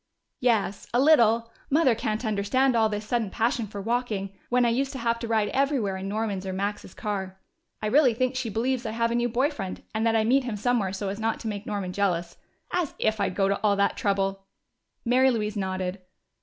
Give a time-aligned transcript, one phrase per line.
[0.39, 1.51] "Yes, a little.
[1.69, 5.27] Mother can't understand all this sudden passion for walking, when I used to have to
[5.27, 7.39] ride everywhere in Norman's or Max's car.
[7.83, 10.43] I really think she believes I have a new boy friend and that I meet
[10.45, 12.35] him somewhere so as not to make Norman jealous.
[12.73, 14.47] As if I'd go to all that trouble!"
[15.05, 16.01] Mary Louise nodded.